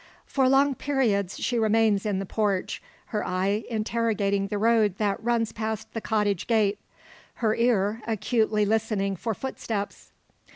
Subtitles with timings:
[0.25, 2.81] For long periods she remains in the porch,
[3.13, 6.79] her eye interrogating the road that runs past the cottage gate;
[7.35, 10.11] her ear acutely listening for footsteps.